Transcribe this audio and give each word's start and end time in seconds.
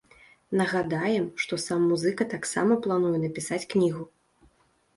Нагадаем, 0.61 1.25
што 1.43 1.53
сам 1.65 1.85
музыка 1.91 2.29
таксама 2.33 2.81
плануе 2.89 3.15
напісаць 3.29 3.63
кнігу. 3.77 4.03